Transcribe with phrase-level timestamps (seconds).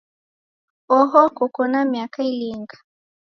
[0.97, 2.75] Oho koko na miaka ilinga?